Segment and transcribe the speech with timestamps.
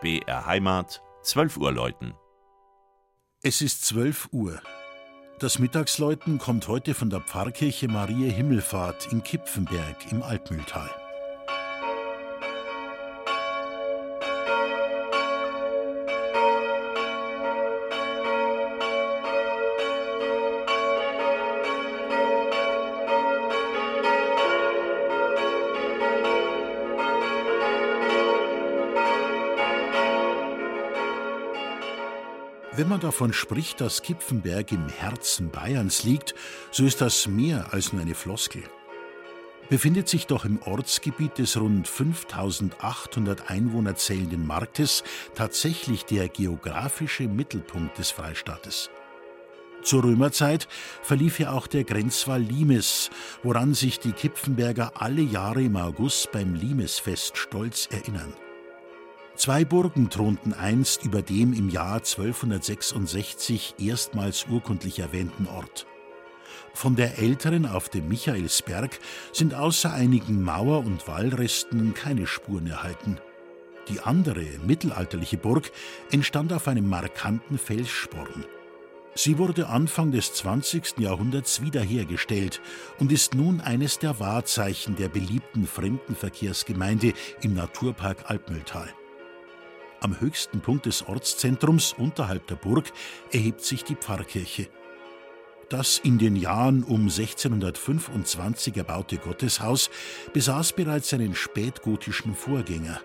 [0.00, 2.14] BR Heimat, 12 Uhr läuten.
[3.42, 4.58] Es ist 12 Uhr.
[5.40, 10.90] Das Mittagsläuten kommt heute von der Pfarrkirche Maria Himmelfahrt in Kipfenberg im Altmühltal.
[32.80, 36.34] Wenn man davon spricht, dass Kipfenberg im Herzen Bayerns liegt,
[36.70, 38.62] so ist das mehr als nur eine Floskel.
[39.68, 47.98] Befindet sich doch im Ortsgebiet des rund 5800 Einwohner zählenden Marktes tatsächlich der geografische Mittelpunkt
[47.98, 48.88] des Freistaates.
[49.82, 50.66] Zur Römerzeit
[51.02, 53.10] verlief ja auch der Grenzwall Limes,
[53.42, 58.32] woran sich die Kipfenberger alle Jahre im August beim Limesfest stolz erinnern.
[59.36, 65.86] Zwei Burgen thronten einst über dem im Jahr 1266 erstmals urkundlich erwähnten Ort.
[66.74, 68.98] Von der älteren auf dem Michaelsberg
[69.32, 73.18] sind außer einigen Mauer- und Wallresten keine Spuren erhalten.
[73.88, 75.72] Die andere, mittelalterliche Burg
[76.10, 78.44] entstand auf einem markanten Felssporn.
[79.14, 80.98] Sie wurde Anfang des 20.
[80.98, 82.60] Jahrhunderts wiederhergestellt
[82.98, 88.88] und ist nun eines der Wahrzeichen der beliebten Fremdenverkehrsgemeinde im Naturpark Alpmühltal.
[90.00, 92.90] Am höchsten Punkt des Ortszentrums unterhalb der Burg
[93.32, 94.68] erhebt sich die Pfarrkirche.
[95.68, 99.90] Das in den Jahren um 1625 erbaute Gotteshaus
[100.32, 103.00] besaß bereits einen spätgotischen Vorgänger.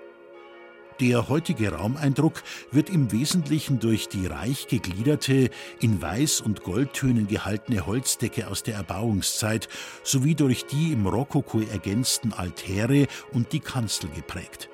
[1.01, 5.49] Der heutige Raumeindruck wird im Wesentlichen durch die reich gegliederte,
[5.81, 9.67] in Weiß- und Goldtönen gehaltene Holzdecke aus der Erbauungszeit
[10.03, 14.69] sowie durch die im Rokoko ergänzten Altäre und die Kanzel geprägt.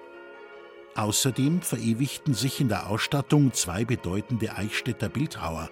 [0.95, 5.69] Außerdem verewigten sich in der Ausstattung zwei bedeutende Eichstätter Bildhauer.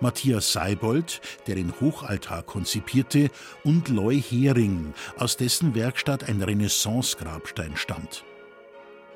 [0.00, 3.30] Matthias Seibold, der den Hochaltar konzipierte,
[3.64, 8.24] und Loy Hering, aus dessen Werkstatt ein Renaissance-Grabstein stammt.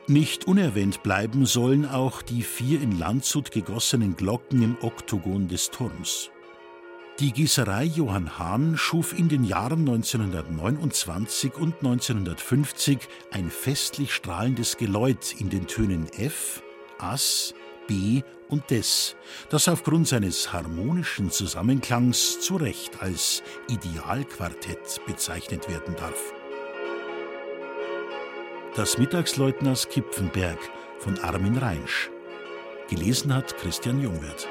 [0.07, 6.31] Nicht unerwähnt bleiben sollen auch die vier in Landshut gegossenen Glocken im Oktogon des Turms.
[7.21, 13.01] Die Gießerei Johann Hahn schuf in den Jahren 1929 und 1950
[13.33, 16.63] ein festlich strahlendes Geläut in den Tönen F,
[16.99, 17.55] Ass,
[17.89, 19.17] B und Des,
[19.51, 26.33] das aufgrund seines harmonischen Zusammenklangs zu Recht als Idealquartett bezeichnet werden darf.
[28.77, 30.61] Das Mittagsleutners Kipfenberg
[31.01, 32.11] von Armin Reinsch.
[32.89, 34.47] Gelesen hat Christian Jungwirth.